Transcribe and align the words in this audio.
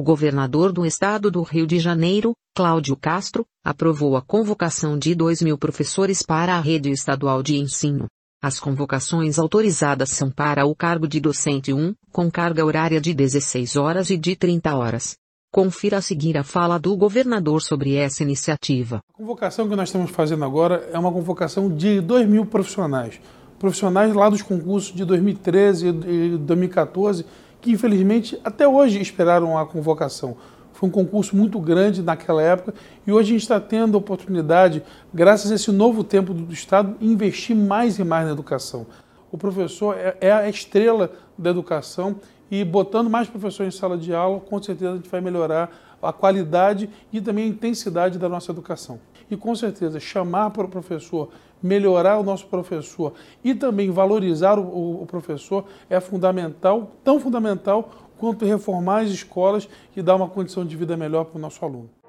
o 0.00 0.02
governador 0.02 0.72
do 0.72 0.86
estado 0.86 1.30
do 1.30 1.42
Rio 1.42 1.66
de 1.66 1.78
Janeiro, 1.78 2.32
Cláudio 2.56 2.96
Castro, 2.96 3.44
aprovou 3.62 4.16
a 4.16 4.22
convocação 4.22 4.98
de 4.98 5.14
2 5.14 5.42
mil 5.42 5.58
professores 5.58 6.22
para 6.22 6.54
a 6.54 6.60
rede 6.60 6.90
estadual 6.90 7.42
de 7.42 7.58
ensino. 7.58 8.06
As 8.42 8.58
convocações 8.58 9.38
autorizadas 9.38 10.08
são 10.08 10.30
para 10.30 10.64
o 10.64 10.74
cargo 10.74 11.06
de 11.06 11.20
docente 11.20 11.74
1, 11.74 11.94
com 12.10 12.30
carga 12.30 12.64
horária 12.64 12.98
de 12.98 13.12
16 13.12 13.76
horas 13.76 14.08
e 14.08 14.16
de 14.16 14.34
30 14.34 14.74
horas. 14.74 15.16
Confira 15.52 15.98
a 15.98 16.00
seguir 16.00 16.38
a 16.38 16.42
fala 16.42 16.78
do 16.78 16.96
governador 16.96 17.60
sobre 17.60 17.94
essa 17.94 18.22
iniciativa. 18.22 19.02
A 19.12 19.18
convocação 19.18 19.68
que 19.68 19.76
nós 19.76 19.90
estamos 19.90 20.10
fazendo 20.10 20.46
agora 20.46 20.88
é 20.90 20.98
uma 20.98 21.12
convocação 21.12 21.68
de 21.68 22.00
2 22.00 22.26
mil 22.26 22.46
profissionais. 22.46 23.20
Profissionais 23.58 24.14
lá 24.14 24.30
dos 24.30 24.40
concursos 24.40 24.94
de 24.94 25.04
2013 25.04 25.88
e 25.88 26.38
2014, 26.38 27.26
que 27.60 27.70
infelizmente 27.70 28.38
até 28.44 28.66
hoje 28.66 29.00
esperaram 29.00 29.58
a 29.58 29.66
convocação. 29.66 30.36
Foi 30.72 30.88
um 30.88 30.92
concurso 30.92 31.36
muito 31.36 31.58
grande 31.60 32.02
naquela 32.02 32.42
época 32.42 32.74
e 33.06 33.12
hoje 33.12 33.30
a 33.30 33.32
gente 33.32 33.42
está 33.42 33.60
tendo 33.60 33.96
a 33.96 33.98
oportunidade, 33.98 34.82
graças 35.12 35.52
a 35.52 35.54
esse 35.54 35.70
novo 35.70 36.02
tempo 36.02 36.32
do 36.32 36.52
Estado, 36.52 36.96
investir 37.00 37.54
mais 37.54 37.98
e 37.98 38.04
mais 38.04 38.26
na 38.26 38.32
educação. 38.32 38.86
O 39.30 39.36
professor 39.36 39.96
é, 39.96 40.16
é 40.20 40.32
a 40.32 40.48
estrela 40.48 41.12
da 41.36 41.50
educação 41.50 42.16
e 42.50 42.64
botando 42.64 43.10
mais 43.10 43.28
professores 43.28 43.74
em 43.74 43.78
sala 43.78 43.96
de 43.96 44.14
aula, 44.14 44.40
com 44.40 44.60
certeza 44.62 44.92
a 44.92 44.96
gente 44.96 45.08
vai 45.08 45.20
melhorar 45.20 45.70
a 46.02 46.12
qualidade 46.12 46.88
e 47.12 47.20
também 47.20 47.44
a 47.44 47.48
intensidade 47.48 48.18
da 48.18 48.28
nossa 48.28 48.50
educação. 48.50 48.98
E 49.30 49.36
com 49.36 49.54
certeza 49.54 50.00
chamar 50.00 50.50
para 50.50 50.66
o 50.66 50.68
professor, 50.68 51.28
melhorar 51.62 52.18
o 52.18 52.22
nosso 52.22 52.46
professor 52.46 53.12
e 53.44 53.54
também 53.54 53.90
valorizar 53.90 54.58
o, 54.58 55.02
o 55.02 55.06
professor 55.06 55.64
é 55.88 56.00
fundamental, 56.00 56.90
tão 57.04 57.20
fundamental 57.20 57.90
quanto 58.18 58.44
reformar 58.44 59.00
as 59.00 59.10
escolas 59.10 59.68
e 59.96 60.02
dar 60.02 60.16
uma 60.16 60.28
condição 60.28 60.64
de 60.64 60.76
vida 60.76 60.96
melhor 60.96 61.24
para 61.24 61.38
o 61.38 61.40
nosso 61.40 61.64
aluno. 61.64 61.99